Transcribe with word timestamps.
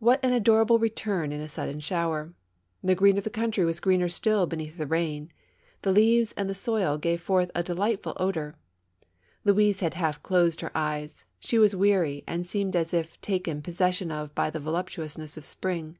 And 0.00 0.06
what 0.06 0.24
an 0.24 0.32
adorable 0.32 0.78
return 0.78 1.30
in 1.30 1.42
a 1.42 1.46
sudden 1.46 1.78
shower 1.80 2.22
1 2.22 2.34
The 2.84 2.94
green 2.94 3.18
of 3.18 3.24
the 3.24 3.28
country 3.28 3.66
was 3.66 3.80
greener 3.80 4.08
still 4.08 4.46
beneath 4.46 4.78
the 4.78 4.86
rain; 4.86 5.30
the 5.82 5.92
leaves 5.92 6.32
and 6.38 6.48
the 6.48 6.54
soil 6.54 6.96
gave 6.96 7.20
forth 7.20 7.50
a 7.54 7.62
delightful 7.62 8.14
odor. 8.16 8.54
Louise 9.44 9.80
had 9.80 9.92
half 9.92 10.22
closed 10.22 10.62
her 10.62 10.72
eyes; 10.74 11.26
she 11.38 11.58
was 11.58 11.76
weary 11.76 12.24
and 12.26 12.46
seemed 12.46 12.74
as 12.74 12.94
if 12.94 13.20
taken 13.20 13.60
possession 13.60 14.10
of 14.10 14.34
by 14.34 14.48
the 14.48 14.58
voluptuous 14.58 15.18
ness 15.18 15.36
of 15.36 15.44
spring. 15.44 15.98